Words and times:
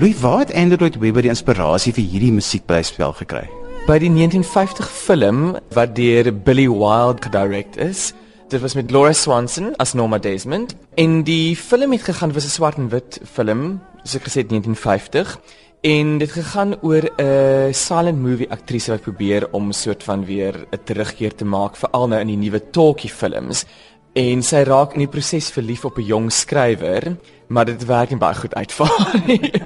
Louis, 0.00 0.20
waar 0.20 0.38
het 0.38 0.54
Andrew 0.54 0.94
Webber 0.96 1.20
die 1.20 1.28
inspirasie 1.28 1.90
vir 1.92 2.06
hierdie 2.08 2.30
musiekblyspel 2.32 3.10
gekry? 3.18 3.42
By 3.84 3.98
die 4.00 4.08
1950 4.08 4.86
film 4.88 5.40
wat 5.76 5.92
deur 5.98 6.30
Billy 6.32 6.64
Wilde 6.72 7.20
gedirek 7.26 7.76
is. 7.76 8.14
Dit 8.48 8.62
was 8.64 8.78
met 8.78 8.88
Laura 8.96 9.12
Swanson 9.12 9.74
as 9.76 9.92
Norma 9.92 10.16
Desmond. 10.16 10.72
En 10.96 11.20
die 11.28 11.52
film 11.52 11.92
het 11.92 12.06
gegaan 12.08 12.32
was 12.32 12.46
'n 12.46 12.56
swart 12.56 12.78
en 12.78 12.88
wit 12.88 13.20
film, 13.28 13.82
soos 14.02 14.14
ek 14.14 14.24
gesê 14.24 14.40
het 14.40 14.48
1950. 14.48 15.36
En 15.82 16.18
dit 16.18 16.32
gegaan 16.32 16.80
oor 16.80 17.04
'n 17.20 17.74
silent 17.74 18.18
movie 18.18 18.50
aktrise 18.50 18.90
wat 18.90 19.02
probeer 19.02 19.48
om 19.52 19.72
soort 19.72 20.02
van 20.02 20.24
weer 20.24 20.66
'n 20.72 20.80
terugkeer 20.84 21.34
te 21.34 21.44
maak 21.44 21.76
veral 21.76 22.08
nou 22.08 22.20
in 22.20 22.26
die 22.26 22.36
nuwe 22.36 22.70
talkie 22.70 23.10
films. 23.10 23.66
En 24.14 24.42
sy 24.42 24.62
raak 24.62 24.94
in 24.94 24.98
die 24.98 25.08
proses 25.08 25.50
verlief 25.50 25.84
op 25.84 25.98
'n 25.98 26.06
jong 26.06 26.32
skrywer, 26.32 27.16
maar 27.50 27.66
dit 27.66 27.84
werk 27.84 28.14
nie 28.14 28.18
baie 28.18 28.38
goed 28.38 28.54
uitvaar 28.54 29.22
nie. 29.26 29.50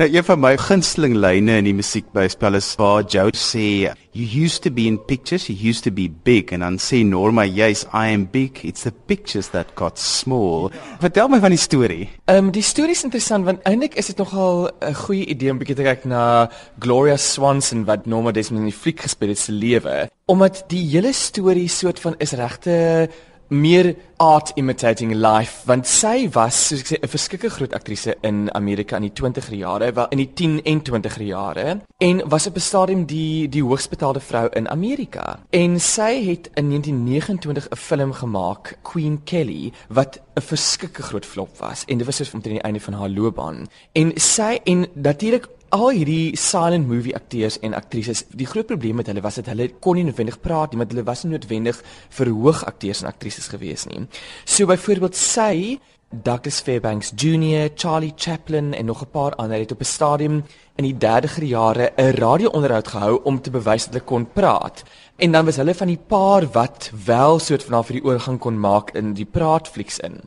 Nou 0.00 0.08
een 0.08 0.24
van 0.24 0.40
my 0.40 0.54
gunsteling 0.56 1.12
lyne 1.20 1.58
in 1.60 1.66
die 1.68 1.74
musiekbyspel 1.76 2.56
is 2.56 2.70
waar 2.80 3.04
Joe 3.04 3.28
sê 3.36 3.92
you 4.16 4.24
used 4.44 4.64
to 4.64 4.70
be 4.72 4.86
in 4.88 4.96
pictures 5.04 5.50
you 5.50 5.68
used 5.68 5.84
to 5.84 5.92
be 5.92 6.06
big 6.24 6.52
and 6.56 6.64
dan 6.64 6.78
sê 6.80 7.02
Norma 7.04 7.44
yes 7.44 7.84
I 7.92 8.08
am 8.14 8.24
big 8.32 8.62
it's 8.64 8.86
the 8.88 8.92
pictures 9.06 9.50
that 9.52 9.74
got 9.76 10.00
small. 10.00 10.70
Vertel 11.00 11.28
my 11.28 11.42
van 11.44 11.52
die 11.52 11.60
storie. 11.60 12.08
Ehm 12.24 12.48
um, 12.48 12.50
die 12.56 12.64
storie 12.64 12.96
is 12.96 13.04
interessant 13.04 13.44
want 13.44 13.60
eintlik 13.68 13.98
is 14.00 14.08
dit 14.08 14.18
nogal 14.18 14.70
'n 14.80 14.94
goeie 15.04 15.26
idee 15.26 15.52
om 15.52 15.60
bietjie 15.60 15.76
te 15.76 15.86
kyk 15.86 16.08
na 16.08 16.48
Gloria 16.80 17.16
Swanson 17.16 17.84
wat 17.84 18.06
Norma 18.06 18.32
Desmond 18.32 18.64
in 18.64 18.72
die 18.72 18.80
fliek 18.80 19.00
gespeel 19.00 19.36
het 19.36 19.38
se 19.38 19.52
lewe 19.52 20.08
omdat 20.24 20.64
die 20.68 20.86
hele 20.88 21.12
storie 21.12 21.68
soort 21.68 22.00
van 22.00 22.14
is 22.18 22.32
regte 22.32 23.10
meer 23.52 23.94
art 24.16 24.52
imitating 24.54 25.12
life 25.14 25.66
want 25.66 25.86
sy 25.86 26.28
was 26.34 26.56
soos 26.68 26.80
ek 26.80 26.88
sê 26.88 26.96
'n 26.98 27.12
verskrikke 27.14 27.50
groot 27.50 27.74
aktrise 27.74 28.16
in 28.22 28.48
Amerika 28.54 28.96
in 28.96 29.08
die 29.08 29.16
20er 29.20 29.54
jare 29.54 29.92
wel 29.92 30.08
in 30.10 30.18
die 30.18 30.32
10 30.32 30.62
en 30.64 30.82
20er 30.82 31.22
jare 31.22 31.80
en 31.98 32.22
was 32.28 32.46
op 32.46 32.56
'n 32.56 32.60
stadium 32.60 33.04
die 33.06 33.48
die 33.48 33.62
hoogsbetaalde 33.62 34.20
vrou 34.20 34.48
in 34.48 34.68
Amerika. 34.68 35.38
En 35.50 35.80
sy 35.80 36.24
het 36.24 36.50
in 36.54 36.68
1929 36.68 37.68
'n 37.68 37.76
film 37.76 38.12
gemaak 38.12 38.78
Queen 38.82 39.20
Kelly 39.24 39.72
wat 39.88 40.20
'n 40.34 40.40
verskrikke 40.40 41.02
groot 41.02 41.26
flop 41.26 41.58
was 41.58 41.84
en 41.86 41.98
dit 41.98 42.06
was 42.06 42.16
soos 42.16 42.32
omtrent 42.34 42.56
die 42.56 42.64
einde 42.64 42.80
van 42.80 42.94
haar 42.94 43.10
loopbaan. 43.10 43.68
En 43.92 44.12
sy 44.14 44.60
en 44.64 44.86
natuurlik 44.94 45.48
al 45.72 45.90
hierdie 45.96 46.36
silent 46.36 46.86
movie 46.88 47.14
akteurs 47.16 47.56
en 47.64 47.74
aktrises, 47.74 48.26
die 48.28 48.46
groot 48.46 48.68
probleem 48.68 49.00
met 49.00 49.08
hulle 49.08 49.22
was 49.24 49.38
dat 49.40 49.48
hulle 49.52 49.70
kon 49.80 49.96
nie 49.96 50.04
noodwendig 50.04 50.38
praat 50.44 50.72
nie, 50.72 50.80
maar 50.80 50.90
hulle 50.92 51.06
was 51.06 51.24
nie 51.24 51.32
noodwendig 51.32 51.80
verhoog 52.12 52.64
akteurs 52.68 53.00
en 53.02 53.08
aktrises 53.08 53.48
gewees 53.48 53.86
nie. 53.88 54.04
So 54.44 54.68
byvoorbeeld 54.68 55.16
sy 55.16 55.78
Douglas 56.12 56.60
Fairbanks 56.60 57.14
Jr., 57.16 57.70
Charlie 57.74 58.12
Chaplin 58.16 58.74
en 58.74 58.84
nog 58.84 59.02
'n 59.02 59.10
paar 59.10 59.34
ander 59.34 59.58
het 59.58 59.72
op 59.72 59.80
'n 59.80 59.84
stadium 59.84 60.44
in 60.76 60.84
die 60.84 60.98
30er 60.98 61.44
jare 61.44 61.92
'n 61.96 62.10
radio-onderhoud 62.10 62.88
gehou 62.88 63.20
om 63.24 63.40
te 63.40 63.50
bewys 63.50 63.84
dat 63.84 63.92
hulle 63.92 64.04
kon 64.04 64.32
praat. 64.32 64.82
En 65.16 65.32
dan 65.32 65.44
was 65.44 65.56
hulle 65.56 65.74
van 65.74 65.86
die 65.86 66.00
paar 66.06 66.50
wat 66.52 66.90
wel 67.04 67.38
soort 67.38 67.64
van 67.64 67.84
vir 67.84 67.94
die 67.94 68.04
oorgang 68.04 68.38
kon 68.38 68.60
maak 68.60 68.90
in 68.90 69.14
die 69.14 69.24
praatflieks 69.26 69.98
in. 69.98 70.20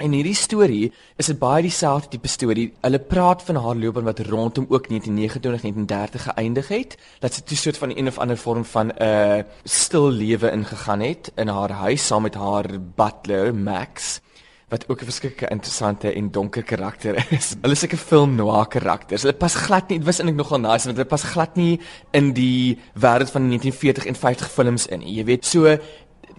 En 0.00 0.14
hierdie 0.16 0.34
storie 0.34 0.92
is 1.16 1.28
'n 1.28 1.38
baie 1.38 1.62
dieselfde 1.62 2.08
tipe 2.08 2.28
storie. 2.28 2.72
Hulle 2.80 2.98
praat 2.98 3.42
van 3.42 3.56
haar 3.56 3.76
loopbaan 3.76 4.04
wat 4.04 4.18
rondom 4.18 4.66
ook 4.68 4.88
1929 4.88 5.60
1930 5.60 6.22
geëindig 6.22 6.68
het, 6.68 6.96
dat 7.20 7.34
sy 7.34 7.42
'n 7.44 7.56
soort 7.56 7.78
van 7.78 7.90
een 7.96 8.06
of 8.06 8.18
ander 8.18 8.36
vorm 8.36 8.64
van 8.64 8.86
'n 8.86 9.02
uh, 9.02 9.42
stil 9.64 10.10
lewe 10.10 10.50
ingegaan 10.50 11.00
het 11.00 11.32
in 11.36 11.48
haar 11.48 11.70
huis 11.70 12.06
saam 12.06 12.22
met 12.22 12.34
haar 12.34 12.66
butler 12.94 13.54
Max 13.54 14.20
wat 14.68 14.88
ook 14.88 15.00
'n 15.00 15.04
verskeie 15.04 15.50
interessante 15.50 16.12
en 16.12 16.30
donker 16.30 16.62
karakter 16.62 17.26
is. 17.30 17.54
Hulle 17.62 17.72
is 17.72 17.84
'n 17.84 17.96
film 17.96 18.34
noir 18.34 18.66
karakters. 18.66 19.22
Hulle 19.22 19.34
pas 19.34 19.54
glad 19.54 19.88
nie, 19.88 19.98
dit 19.98 20.06
was 20.06 20.18
eintlik 20.18 20.36
nogal 20.36 20.60
nice 20.60 20.84
want 20.84 20.96
hulle 20.96 21.08
pas 21.08 21.22
glad 21.22 21.56
nie 21.56 21.80
in 22.10 22.32
die 22.32 22.78
wêreld 22.94 23.30
van 23.30 23.42
1940 23.48 24.06
en 24.06 24.14
50 24.14 24.50
films 24.50 24.86
in. 24.86 25.00
Jy 25.00 25.24
weet, 25.24 25.44
so 25.44 25.66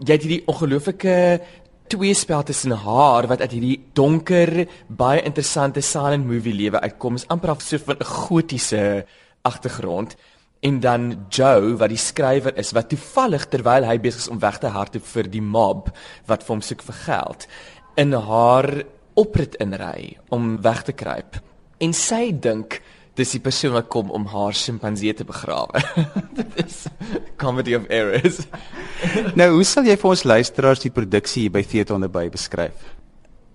jy 0.01 0.15
het 0.15 0.23
hierdie 0.23 0.43
ongelooflike 0.49 1.41
twee 1.91 2.13
spel 2.15 2.43
tussen 2.47 2.71
haar 2.85 3.27
wat 3.27 3.41
uit 3.43 3.51
hierdie 3.51 3.79
donker 3.97 4.51
baie 4.87 5.19
interessante 5.27 5.81
silent 5.83 6.23
movie 6.27 6.53
lewe 6.55 6.79
uitkom 6.79 7.17
is 7.19 7.27
amper 7.33 7.51
af 7.51 7.65
so 7.65 7.77
van 7.87 7.97
'n 7.99 8.07
gotiese 8.07 9.05
agtergrond 9.41 10.15
en 10.61 10.79
dan 10.79 11.25
Joe 11.29 11.75
wat 11.75 11.89
die 11.89 11.97
skrywer 11.97 12.57
is 12.57 12.71
wat 12.71 12.89
toevallig 12.89 13.45
terwyl 13.45 13.83
hy 13.83 13.97
besig 13.99 14.21
is 14.21 14.31
om 14.31 14.39
weg 14.39 14.57
te 14.59 14.67
hardloop 14.67 15.05
vir 15.05 15.27
die 15.27 15.41
mob 15.41 15.89
wat 16.25 16.43
vir 16.43 16.53
hom 16.55 16.61
soek 16.61 16.81
vir 16.81 16.97
geld 17.05 17.47
in 17.95 18.13
haar 18.13 18.83
oprit 19.13 19.55
inry 19.55 20.17
om 20.29 20.61
weg 20.61 20.83
te 20.83 20.93
kruip 20.93 21.41
en 21.79 21.93
sy 21.93 22.31
dink 22.31 22.81
dis 23.19 23.33
die 23.35 23.43
persoon 23.43 23.73
wat 23.75 23.89
kom 23.91 24.11
om 24.15 24.25
haar 24.31 24.55
sjimpansee 24.55 25.13
te 25.13 25.25
begrawe. 25.27 25.81
Dit 26.37 26.65
is 26.65 26.85
comedy 27.35 27.75
of 27.75 27.89
errors. 27.89 28.45
nou, 29.39 29.49
hoe 29.57 29.67
sal 29.67 29.87
jy 29.87 29.97
vir 29.99 30.09
ons 30.13 30.25
luisteraars 30.27 30.83
die 30.85 30.93
produksie 30.93 31.45
hier 31.45 31.53
by 31.53 31.63
Theater 31.67 31.97
onderby 31.97 32.27
beskryf? 32.31 32.89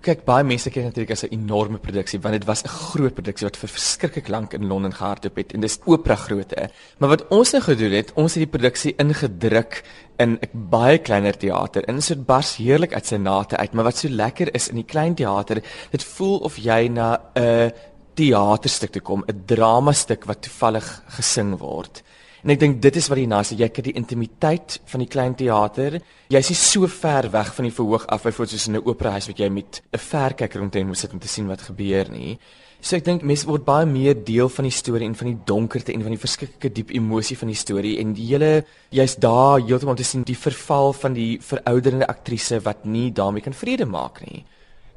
Kyk, 0.07 0.21
baie 0.29 0.45
mense 0.47 0.71
kyk 0.71 0.85
natuurlik 0.87 1.15
as 1.17 1.25
'n 1.25 1.35
enorme 1.35 1.79
produksie 1.83 2.21
want 2.23 2.37
dit 2.37 2.47
was 2.47 2.63
'n 2.63 2.69
groot 2.69 3.15
produksie 3.15 3.47
wat 3.49 3.57
vir 3.57 3.69
verskriklik 3.69 4.29
lank 4.29 4.55
in 4.55 4.69
Londen 4.69 4.93
gehardloop 4.93 5.37
het 5.37 5.53
en 5.53 5.61
dis 5.61 5.81
opera 5.85 6.15
grootte. 6.15 6.69
Maar 6.99 7.09
wat 7.09 7.27
ons 7.29 7.53
nou 7.53 7.63
gedoen 7.63 7.93
het, 7.93 8.13
ons 8.15 8.35
het 8.35 8.43
die 8.45 8.59
produksie 8.59 8.95
ingedruk 8.99 9.83
in 10.19 10.39
'n 10.39 10.69
baie 10.71 10.99
kleiner 10.99 11.37
teater. 11.37 11.85
En 11.85 11.99
dit 11.99 12.27
bars 12.27 12.57
heerlik 12.57 12.95
uit 12.95 13.07
sy 13.07 13.17
nate 13.17 13.57
uit, 13.57 13.73
maar 13.73 13.85
wat 13.85 13.97
so 13.97 14.09
lekker 14.09 14.55
is 14.55 14.69
in 14.69 14.77
die 14.77 14.85
klein 14.85 15.15
teater, 15.15 15.63
dit 15.91 16.05
voel 16.05 16.39
of 16.39 16.57
jy 16.57 16.89
na 16.89 17.21
'n 17.35 17.73
teaterstuk 18.15 18.93
te 18.93 19.01
kom, 19.01 19.25
'n 19.27 19.43
dramastuk 19.47 20.25
wat 20.25 20.43
toevallig 20.43 21.03
gesing 21.07 21.59
word. 21.59 22.03
En 22.47 22.53
ek 22.55 22.61
dink 22.63 22.77
dit 22.79 22.95
is 22.95 23.09
wat 23.11 23.19
die 23.19 23.27
nice, 23.27 23.57
jy 23.59 23.67
kry 23.75 23.83
die 23.89 23.97
intimiteit 23.99 24.77
van 24.87 25.03
die 25.03 25.09
klein 25.11 25.33
teater. 25.35 25.97
Jy's 26.31 26.51
nie 26.53 26.59
so 26.61 26.87
ver 26.87 27.27
weg 27.33 27.49
van 27.57 27.67
die 27.67 27.73
verhoog 27.75 28.05
af 28.07 28.23
byvoorbeeld 28.23 28.53
soos 28.53 28.67
in 28.69 28.77
'n 28.77 28.87
opera 28.87 29.11
huis 29.17 29.27
wat 29.27 29.41
jy 29.43 29.49
met 29.51 29.83
'n 29.93 29.99
verkyker 29.99 30.63
omtrent 30.63 30.87
moet 30.87 30.99
sit 30.99 31.13
om 31.13 31.19
te 31.19 31.27
sien 31.27 31.49
wat 31.49 31.61
gebeur 31.61 32.07
nie. 32.09 32.39
So 32.81 32.95
ek 32.97 33.05
dink 33.05 33.23
mense 33.23 33.47
word 33.47 33.65
baie 33.65 33.85
meer 33.85 34.15
deel 34.15 34.49
van 34.49 34.63
die 34.63 34.71
storie 34.71 35.07
en 35.07 35.17
van 35.17 35.27
die 35.27 35.39
donkerte 35.45 35.93
en 35.93 36.03
van 36.03 36.11
die 36.13 36.25
verskriklike 36.25 36.73
diep 36.73 36.91
emosie 36.91 37.37
van 37.37 37.49
die 37.49 37.57
storie 37.57 37.99
en 37.99 38.13
die 38.15 38.27
hele 38.27 38.65
jy's 38.91 39.17
daar 39.17 39.59
heeltemal 39.59 39.95
om 39.95 39.97
te 39.97 40.05
sien 40.05 40.23
die 40.23 40.39
verval 40.39 40.93
van 40.93 41.15
die 41.15 41.41
verouderende 41.41 42.07
aktrise 42.07 42.61
wat 42.61 42.85
nie 42.85 43.11
daarmee 43.11 43.43
kan 43.43 43.55
vrede 43.55 43.87
maak 43.87 44.21
nie. 44.21 44.45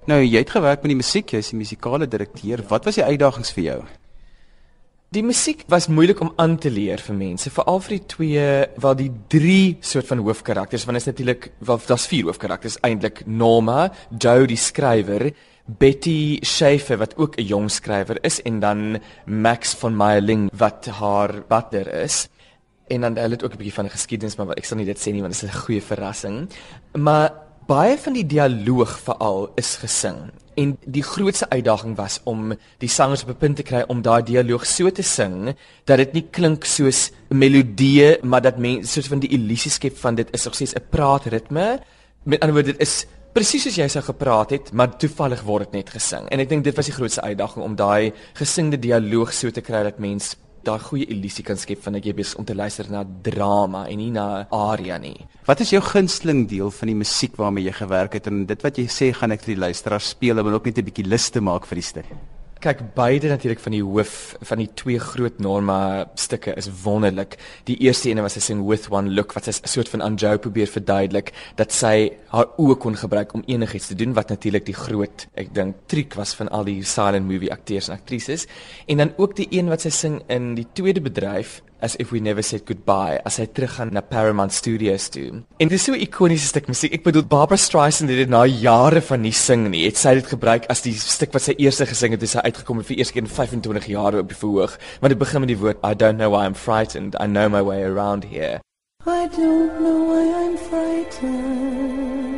Nou, 0.06 0.22
jy 0.22 0.38
het 0.38 0.50
gewerk 0.52 0.84
met 0.84 0.90
die 0.90 1.02
musiek, 1.02 1.31
jy's 1.31 1.50
die 1.50 1.58
musikale 1.58 2.08
direkteur. 2.08 2.62
Wat 2.70 2.86
was 2.86 2.96
die 2.96 3.04
uitdagings 3.04 3.52
vir 3.52 3.64
jou? 3.64 3.84
Die 5.09 5.24
musiek 5.25 5.64
was 5.74 5.88
moeilik 5.90 6.20
om 6.22 6.30
aan 6.38 6.52
te 6.62 6.70
leer 6.70 7.02
vir 7.02 7.16
mense, 7.18 7.50
veral 7.50 7.80
vir 7.81 7.94
die 7.96 8.03
twee, 8.12 8.50
wel 8.84 8.97
die 9.00 9.08
drie 9.34 9.78
soort 9.81 10.06
van 10.06 10.20
hoofkarakters, 10.22 10.84
want 10.86 11.00
is 11.00 11.08
natuurlik 11.09 11.47
wel 11.66 11.80
daar's 11.88 12.06
vier 12.12 12.28
hoofkarakters 12.28 12.75
eintlik. 12.86 13.24
Norma, 13.25 13.88
Joe 14.14 14.46
die 14.46 14.59
skrywer, 14.62 15.31
Betty 15.66 16.38
Schaefer 16.46 17.02
wat 17.02 17.18
ook 17.18 17.40
'n 17.40 17.48
jong 17.50 17.72
skrywer 17.72 18.22
is 18.22 18.38
en 18.46 18.59
dan 18.59 19.00
Max 19.25 19.74
van 19.74 19.98
Meyerling 19.98 20.52
wat 20.53 20.86
haar 20.86 21.42
butler 21.48 21.90
is. 22.03 22.30
En 22.88 23.02
dan 23.02 23.18
hulle 23.18 23.34
het 23.34 23.44
ook 23.44 23.53
'n 23.53 23.58
bietjie 23.58 23.81
van 23.81 23.90
geskiedenis, 23.90 24.36
maar 24.36 24.58
ek 24.58 24.66
sal 24.66 24.78
nie 24.78 24.86
dit 24.86 25.00
sê 25.00 25.12
nie 25.12 25.22
want 25.22 25.34
dit 25.34 25.44
is 25.44 25.50
'n 25.50 25.62
goeie 25.66 25.81
verrassing. 25.81 26.50
Maar 26.94 27.34
baie 27.66 27.98
van 27.98 28.14
die 28.14 28.25
dialoog 28.25 29.00
veral 29.00 29.52
is 29.56 29.75
gesing 29.75 30.31
en 30.59 30.75
die 30.86 31.03
grootste 31.03 31.48
uitdaging 31.50 31.95
was 31.98 32.19
om 32.30 32.54
die 32.83 32.89
sangers 32.92 33.24
op 33.24 33.30
'n 33.30 33.42
punt 33.44 33.56
te 33.56 33.63
kry 33.63 33.83
om 33.88 34.01
daai 34.01 34.24
dialoog 34.24 34.66
so 34.66 34.89
te 34.89 35.04
sing 35.04 35.56
dat 35.86 35.98
dit 35.98 36.13
nie 36.13 36.28
klink 36.31 36.66
soos 36.66 37.12
'n 37.30 37.38
melodie 37.38 38.18
maar 38.24 38.42
dat 38.42 38.57
mense 38.57 38.92
soos 38.92 39.07
van 39.07 39.19
die 39.19 39.30
illusie 39.30 39.72
skep 39.72 39.98
van 39.98 40.16
dit 40.16 40.28
is 40.31 40.48
ogsies 40.48 40.74
'n 40.75 40.83
praatritme. 40.89 41.80
Met 42.24 42.39
ander 42.39 42.56
woorde 42.56 42.72
dit 42.72 42.81
is 42.81 43.06
presies 43.33 43.63
soos 43.63 43.75
jy 43.75 43.88
sou 43.88 44.04
gepraat 44.04 44.50
het 44.50 44.72
maar 44.72 44.98
toevallig 44.98 45.42
word 45.42 45.63
dit 45.63 45.72
net 45.72 45.89
gesing. 45.89 46.28
En 46.30 46.39
ek 46.39 46.50
dink 46.50 46.63
dit 46.63 46.75
was 46.75 46.86
die 46.86 46.95
grootste 46.95 47.22
uitdaging 47.22 47.66
om 47.66 47.75
daai 47.75 48.13
gesingde 48.33 48.80
dialoog 48.80 49.33
so 49.33 49.50
te 49.51 49.62
kry 49.62 49.83
dat 49.83 50.00
mense 50.00 50.36
daai 50.63 50.79
goeie 50.79 51.06
illusie 51.09 51.44
kan 51.44 51.57
skep 51.57 51.83
dat 51.83 52.06
jy 52.06 52.13
besig 52.13 52.39
om 52.39 52.45
te 52.45 52.56
luister 52.56 52.89
na 52.89 53.03
drama 53.03 53.85
en 53.89 53.97
nie 53.97 54.11
na 54.11 54.47
aria 54.51 54.97
nie. 54.97 55.27
Wat 55.45 55.59
is 55.59 55.71
jou 55.71 55.81
gunsteling 55.81 56.47
deel 56.50 56.71
van 56.71 56.88
die 56.88 56.95
musiek 56.95 57.38
waarmee 57.38 57.65
jy 57.65 57.71
gewerk 57.71 58.13
het 58.13 58.27
en 58.27 58.45
dit 58.45 58.61
wat 58.63 58.77
jy 58.77 58.88
sê 58.88 59.13
gaan 59.13 59.31
ek 59.31 59.45
vir 59.45 59.56
die 59.56 59.63
luisteraars 59.67 60.09
speel 60.15 60.39
om 60.39 60.53
ook 60.53 60.65
net 60.65 60.77
'n 60.77 60.85
bietjie 60.85 61.07
lus 61.07 61.29
te 61.29 61.41
maak 61.41 61.65
vir 61.65 61.75
die 61.75 61.89
stuk? 61.91 62.06
Kyk, 62.59 62.81
beide 62.91 63.29
natuurlik 63.31 63.61
van 63.63 63.71
die 63.71 63.83
hoof 63.88 64.33
van 64.44 64.59
die 64.59 64.67
twee 64.75 65.00
groot 65.00 65.38
Norma 65.39 66.09
stukke 66.19 66.51
is 66.59 66.67
wonderlik. 66.83 67.38
Die 67.69 67.77
eerste 67.85 68.09
ene 68.11 68.25
was 68.25 68.35
sy 68.35 68.41
sing 68.44 68.65
With 68.67 68.89
One 68.91 69.13
Look 69.15 69.31
wat 69.38 69.47
sy 69.47 69.53
'n 69.56 69.71
soort 69.71 69.88
van 69.88 70.03
aanjou 70.03 70.35
probeer 70.38 70.67
verduidelik 70.67 71.31
dat 71.56 71.71
sy 71.71 72.11
haar 72.27 72.51
oë 72.57 72.75
kon 72.75 72.95
gebruik 72.95 73.33
om 73.33 73.44
enigiets 73.47 73.88
te 73.88 73.95
doen 73.95 74.13
wat 74.13 74.29
natuurlik 74.29 74.65
die 74.65 74.75
groot, 74.75 75.27
ek 75.35 75.53
dink, 75.53 75.75
triek 75.88 76.13
was 76.15 76.35
van 76.35 76.50
al 76.50 76.65
die 76.65 76.83
silent 76.83 77.25
movie 77.25 77.51
akteurs 77.51 77.88
en 77.88 77.95
aktrises. 77.95 78.45
En 78.88 78.97
dan 78.97 79.13
ook 79.15 79.35
die 79.35 79.47
een 79.51 79.69
wat 79.69 79.81
sy 79.81 79.89
sing 79.89 80.21
in 80.27 80.56
die 80.56 80.67
tweede 80.73 81.00
bedryf 81.00 81.61
as 81.81 81.96
if 81.96 82.12
we 82.12 82.20
never 82.20 82.44
said 82.44 82.66
goodbye 82.66 83.20
as 83.26 83.38
hy 83.40 83.46
teruggaan 83.48 83.94
na 83.96 84.02
Paramount 84.02 84.54
Studios 84.54 85.10
toe. 85.10 85.44
En 85.58 85.68
dit 85.68 85.78
is 85.78 85.84
so 85.84 85.94
'n 85.94 86.02
ikoniese 86.02 86.48
stuk 86.48 86.68
musiek. 86.68 86.94
Ek 86.94 87.04
bedoel 87.04 87.24
Barbara 87.24 87.58
Streisand 87.58 88.10
het 88.10 88.20
dit 88.20 88.30
na 88.30 88.46
jare 88.46 89.02
van 89.02 89.22
nie 89.22 89.31
sing 89.31 89.70
nie. 89.70 89.86
Het 89.86 89.98
sy 89.98 90.14
dit 90.14 90.28
gebruik 90.28 90.66
as 90.70 90.81
die 90.81 90.94
stuk 90.94 91.34
wat 91.34 91.42
sy 91.42 91.54
eers 91.58 91.80
gesing 91.80 92.12
het 92.12 92.20
toe 92.20 92.28
sy 92.28 92.40
uitgekom 92.40 92.78
het 92.78 92.88
vir 92.88 92.98
eers 92.98 93.12
keer 93.12 93.24
in 93.24 93.30
25 93.30 93.86
jaar 93.88 94.16
op 94.20 94.28
die 94.28 94.38
verhoog. 94.38 94.78
Want 95.02 95.10
dit 95.10 95.20
begin 95.20 95.40
met 95.40 95.50
die 95.50 95.58
woord 95.58 95.78
I 95.84 95.94
don't 95.96 96.18
know 96.18 96.31
why 96.31 96.46
I'm 96.46 96.56
frightened. 96.56 97.16
I 97.20 97.26
know 97.26 97.50
my 97.50 97.62
way 97.62 97.84
around 97.84 98.24
here. 98.26 98.60
I 99.06 99.28
don't 99.28 99.80
know 99.80 100.04
why 100.10 100.24
I'm 100.44 100.58
frightened. 100.58 102.30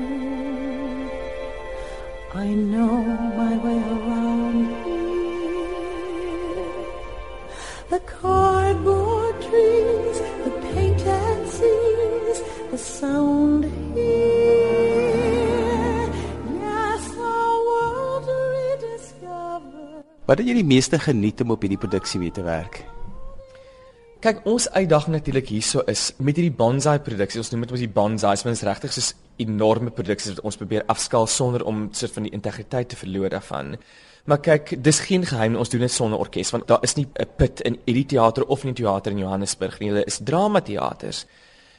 I 2.33 2.45
know 2.53 3.03
my 3.35 3.57
way 3.57 3.77
around 3.77 4.00
Wat 20.31 20.39
het 20.39 20.47
jy 20.47 20.61
die 20.61 20.63
meeste 20.63 20.95
geniet 20.95 21.41
om 21.43 21.49
op 21.51 21.65
hierdie 21.65 21.79
produksie 21.81 22.15
mee 22.21 22.31
te 22.31 22.43
werk? 22.45 22.77
Kyk, 24.23 24.37
ons 24.47 24.69
uitdaging 24.71 25.17
natuurlik 25.17 25.49
hierso 25.51 25.81
is 25.91 26.05
met 26.23 26.37
hierdie 26.39 26.53
bonsai 26.55 27.01
produksie. 27.03 27.41
Ons 27.41 27.49
noem 27.51 27.65
dit 27.65 27.73
mos 27.75 27.83
die 27.83 27.89
bonsais, 27.91 28.45
want 28.45 28.55
dit 28.55 28.61
is 28.61 28.69
regtig 28.69 28.95
soos 28.95 29.09
enorme 29.43 29.91
produksies 29.91 30.37
wat 30.37 30.47
ons 30.47 30.59
probeer 30.61 30.87
afskaal 30.93 31.27
sonder 31.27 31.65
om 31.67 31.89
soort 31.91 32.15
van 32.15 32.29
die 32.29 32.31
integriteit 32.37 32.93
te 32.93 33.01
verloor 33.01 33.35
daarvan. 33.35 33.75
Maar 34.23 34.39
kyk, 34.47 34.77
dis 34.79 35.03
geen 35.03 35.27
geheim 35.27 35.59
ons 35.59 35.73
doen 35.73 35.83
dit 35.83 35.91
sonder 35.91 36.23
orkes 36.23 36.55
want 36.55 36.69
daar 36.71 36.87
is 36.87 36.95
nie 36.95 37.09
'n 37.11 37.27
put 37.35 37.59
in 37.67 37.81
hierdie 37.83 38.07
teater 38.15 38.47
of 38.47 38.63
in 38.63 38.71
die 38.71 38.85
teater 38.85 39.11
in 39.11 39.19
Johannesburg 39.19 39.79
nie. 39.79 39.89
Hulle 39.89 40.05
is 40.07 40.21
dramateaters. 40.23 41.25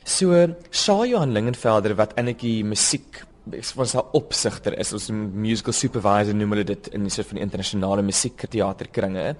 So, 0.04 0.56
Shaw 0.70 1.06
Johan 1.06 1.32
Lingenfelder 1.32 1.94
wat 1.94 2.12
eintlik 2.18 2.40
die 2.40 2.64
musiek 2.64 3.24
was 3.74 3.92
daar 3.92 4.12
opsigter 4.12 4.78
is, 4.78 4.92
ons 4.92 5.10
musical 5.10 5.72
supervisor 5.72 6.34
noem 6.34 6.50
hulle 6.50 6.64
dit 6.64 6.88
in 6.94 7.02
die 7.02 7.10
soort 7.10 7.26
van 7.26 7.36
die 7.36 7.44
internasionale 7.44 8.02
musiekteaterkringe 8.02 9.36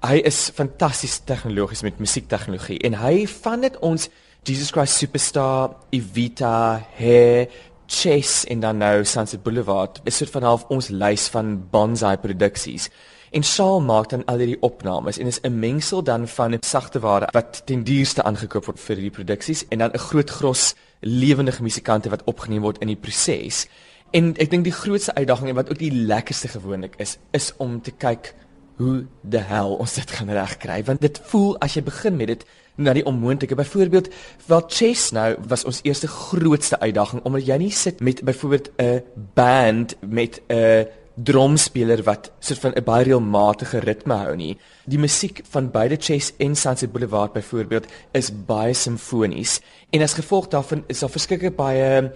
hy 0.00 0.16
is 0.24 0.50
fantasties 0.56 1.18
tegnologies 1.28 1.82
met 1.82 1.98
musiektegnologie 2.00 2.78
en 2.88 2.94
hy 3.02 3.26
van 3.42 3.60
dit 3.60 3.76
ons 3.84 4.08
Jesus 4.48 4.70
Christ 4.72 4.96
Superstar, 4.96 5.74
Evita, 5.92 6.80
Hair, 6.96 7.50
Chess 7.90 8.46
en 8.48 8.60
dan 8.60 8.78
nou 8.80 9.04
Sunset 9.04 9.42
Boulevard 9.42 10.00
is 10.08 10.16
soort 10.16 10.32
van 10.32 10.46
half 10.48 10.64
ons 10.72 10.88
lys 10.88 11.26
van 11.34 11.56
bonsai 11.70 12.14
produksies. 12.22 12.88
En 13.36 13.44
Shaal 13.44 13.82
maak 13.84 14.08
dan 14.10 14.24
al 14.30 14.40
hierdie 14.40 14.62
opnames 14.64 15.18
en 15.18 15.26
is 15.26 15.40
'n 15.42 15.58
mengsel 15.58 16.02
dan 16.02 16.28
van 16.28 16.56
sagte 16.60 17.00
ware 17.00 17.28
wat 17.32 17.62
ten 17.66 17.84
duurste 17.84 18.22
aangekoop 18.22 18.64
word 18.64 18.80
vir 18.80 18.96
hierdie 18.96 19.18
produksies 19.18 19.64
en 19.68 19.78
dan 19.78 19.90
'n 19.92 19.98
groot 19.98 20.30
gros 20.30 20.74
lewendige 21.00 21.62
musikante 21.62 22.10
wat 22.10 22.24
opgeneem 22.24 22.62
word 22.62 22.78
in 22.78 22.92
die 22.92 23.00
proses. 23.00 23.66
En 24.10 24.34
ek 24.36 24.50
dink 24.50 24.64
die 24.64 24.74
grootste 24.74 25.14
uitdaging 25.14 25.48
en 25.48 25.54
wat 25.54 25.70
ook 25.70 25.78
die 25.78 25.92
lekkerste 25.94 26.48
gewoonlik 26.48 26.96
is, 26.98 27.18
is 27.36 27.52
om 27.56 27.80
te 27.82 27.90
kyk 27.90 28.34
hoe 28.80 29.04
die 29.22 29.44
hel 29.44 29.76
ons 29.76 29.94
dit 29.98 30.12
gaan 30.16 30.32
regkry 30.32 30.80
want 30.88 31.02
dit 31.04 31.20
voel 31.30 31.52
as 31.64 31.76
jy 31.76 31.82
begin 31.84 32.16
met 32.16 32.30
dit 32.32 32.44
na 32.80 32.94
die 32.96 33.04
onmoontlike 33.04 33.58
byvoorbeeld 33.58 34.08
wel 34.48 34.62
chess 34.72 35.12
nou 35.16 35.34
was 35.52 35.66
ons 35.68 35.82
eerste 35.84 36.08
grootste 36.08 36.80
uitdaging 36.80 37.20
omdat 37.28 37.44
jy 37.48 37.58
nie 37.60 37.74
sit 37.76 38.00
met 38.00 38.22
byvoorbeeld 38.24 38.70
'n 38.80 39.02
band 39.36 39.96
met 40.00 40.40
'n 40.48 40.86
drumspeler 41.24 42.02
wat 42.06 42.30
soort 42.38 42.60
van 42.60 42.72
'n 42.76 42.84
baie 42.84 43.04
reëlmatige 43.04 43.78
ritme 43.84 44.14
hou 44.14 44.36
nie 44.36 44.56
die 44.86 44.98
musiek 44.98 45.42
van 45.50 45.70
beide 45.70 45.96
chess 45.96 46.32
en 46.38 46.56
Sunset 46.56 46.92
Boulevard 46.92 47.32
byvoorbeeld 47.32 47.86
is 48.12 48.30
baie 48.46 48.74
simfonies 48.74 49.60
en 49.90 50.02
as 50.02 50.14
gevolg 50.14 50.48
daarvan 50.48 50.84
is 50.86 51.00
daar 51.00 51.10
verskeie 51.10 51.50
baie 51.50 52.12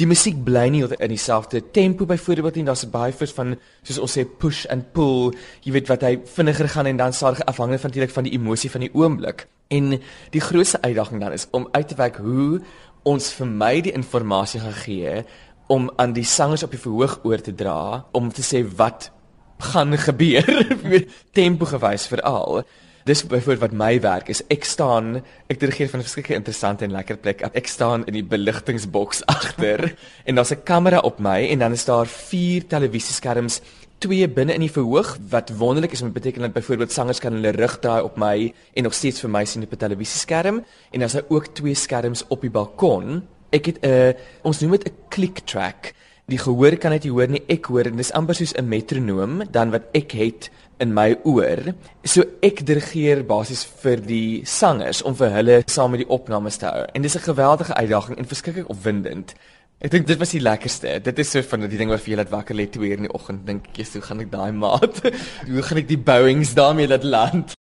die 0.00 0.06
musiek 0.10 0.38
bly 0.44 0.66
nie 0.74 0.82
in 0.82 1.12
dieselfde 1.12 1.60
tempo 1.70 2.06
byvoorbeeld 2.06 2.58
nie. 2.58 2.64
Daar's 2.66 2.86
baie 2.90 3.12
vers 3.14 3.34
van 3.36 3.54
soos 3.82 4.00
ons 4.02 4.16
sê 4.16 4.24
push 4.26 4.64
and 4.72 4.90
pull. 4.96 5.34
Jy 5.62 5.74
weet 5.76 5.90
wat 5.92 6.02
hy 6.06 6.16
vinniger 6.36 6.68
gaan 6.68 6.90
en 6.90 6.98
dan 6.98 7.14
stadig 7.14 7.44
afhangende 7.46 7.78
van 7.78 7.90
natuurlik 7.90 8.14
van 8.14 8.26
die 8.26 8.34
emosie 8.34 8.70
van 8.70 8.86
die 8.86 8.90
oomblik. 8.94 9.46
En 9.70 10.00
die 10.34 10.42
grootste 10.42 10.82
uitdaging 10.82 11.22
dan 11.22 11.32
is 11.32 11.46
om 11.50 11.68
uit 11.72 11.88
te 11.88 11.98
werk 11.98 12.18
hoe 12.18 12.60
ons 13.04 13.30
vir 13.36 13.46
my 13.46 13.74
die 13.84 13.92
inligting 13.92 14.62
gaan 14.64 14.78
gee 14.82 15.24
om 15.66 15.90
aan 15.96 16.12
die 16.12 16.24
sangers 16.24 16.62
op 16.62 16.70
die 16.70 16.80
verhoog 16.80 17.20
oor 17.24 17.40
te 17.40 17.54
dra 17.54 18.04
om 18.12 18.32
te 18.32 18.42
sê 18.42 18.62
wat 18.76 19.10
gaan 19.72 19.96
gebeur. 19.98 20.48
Tempo 21.36 21.64
gewys 21.64 22.06
veral. 22.10 22.64
Dis 23.04 23.20
byvoorbeeld 23.26 23.60
wat 23.60 23.76
my 23.76 24.00
werk 24.00 24.30
is. 24.32 24.40
Ek 24.48 24.64
staan 24.64 25.18
ek 25.52 25.60
dirigeer 25.60 25.90
van 25.92 26.00
'n 26.00 26.08
verskeie 26.08 26.36
interessante 26.36 26.84
en 26.84 26.92
lekker 26.92 27.16
plek 27.16 27.42
ek 27.52 27.68
staan 27.68 28.04
in 28.08 28.14
die 28.16 28.24
beligtingboks 28.24 29.24
agter 29.36 29.94
en 30.24 30.34
daar's 30.34 30.52
'n 30.52 30.64
kamera 30.64 30.98
op 31.04 31.18
my 31.18 31.48
en 31.52 31.58
dan 31.58 31.72
is 31.72 31.84
daar 31.84 32.06
vier 32.06 32.66
televisieskerms 32.66 33.60
twee 33.98 34.28
binne 34.28 34.54
in 34.54 34.64
die 34.64 34.72
verhoog 34.72 35.16
wat 35.30 35.52
wonderlik 35.56 35.92
is 35.92 36.02
met 36.02 36.12
beteken 36.12 36.42
dat 36.42 36.52
byvoorbeeld 36.52 36.92
sangers 36.92 37.20
kan 37.20 37.32
hulle 37.32 37.52
rug 37.56 37.78
draai 37.78 38.02
op 38.02 38.16
my 38.16 38.52
en 38.74 38.82
nog 38.82 38.94
steeds 38.94 39.20
vir 39.20 39.30
my 39.30 39.44
sien 39.44 39.62
op 39.62 39.72
'n 39.72 39.76
televisieskerm. 39.76 40.64
En 40.90 40.98
dan 40.98 41.08
is 41.08 41.12
daar 41.12 41.28
ook 41.28 41.46
twee 41.46 41.74
skerms 41.74 42.24
op 42.28 42.40
die 42.40 42.50
balkon 42.50 43.22
ek 43.54 43.70
het 43.70 43.78
'n 43.82 43.86
uh, 43.86 44.12
ons 44.42 44.60
noem 44.60 44.76
dit 44.76 44.88
'n 44.88 44.96
click 45.08 45.46
track. 45.46 45.94
Die 46.26 46.38
gehoor 46.38 46.76
kan 46.76 46.90
net 46.90 47.04
nie 47.04 47.12
hoor 47.12 47.28
nie 47.28 47.44
ek 47.48 47.66
hoor 47.66 47.86
en 47.86 47.96
dis 47.96 48.12
amper 48.12 48.34
soos 48.34 48.54
'n 48.56 48.68
metronoom 48.68 49.42
dan 49.50 49.70
wat 49.70 49.82
ek 49.92 50.12
het 50.12 50.50
in 50.80 50.94
my 50.94 51.16
oor. 51.24 51.74
So 52.04 52.24
ek 52.42 52.64
dirigeer 52.66 53.24
basies 53.24 53.64
vir 53.82 54.00
die 54.00 54.42
sangers 54.44 55.02
om 55.02 55.14
vir 55.14 55.30
hulle 55.30 55.62
saam 55.66 55.90
met 55.90 56.00
die 56.02 56.08
opnames 56.08 56.56
te 56.56 56.66
hou. 56.66 56.86
En 56.94 57.02
dis 57.02 57.16
'n 57.16 57.28
geweldige 57.30 57.74
uitdaging 57.74 58.18
en 58.18 58.26
verskriklik 58.26 58.68
opwindend. 58.68 59.34
Ek 59.84 59.90
dink 59.90 60.06
dit 60.06 60.16
was 60.16 60.30
die 60.30 60.40
lekkerste. 60.40 61.00
Dit 61.04 61.18
is 61.18 61.30
so 61.30 61.42
van 61.42 61.60
die 61.60 61.76
ding 61.76 61.90
wat 61.90 62.00
vir 62.00 62.14
julle 62.14 62.22
laat 62.22 62.30
wakker 62.32 62.56
lê 62.56 62.64
2 62.72 62.88
uur 62.88 62.96
in 62.96 63.02
die 63.02 63.12
oggend. 63.12 63.46
Dink 63.46 63.66
jy 63.76 63.84
so 63.84 64.00
gaan 64.00 64.20
ek 64.20 64.30
daai 64.32 64.52
maat? 64.52 65.02
Hoe 65.50 65.62
gaan 65.62 65.78
ek 65.82 65.88
die 65.88 65.98
bouings 66.00 66.54
daarmee 66.54 66.88
laat 66.88 67.04
land 67.04 67.52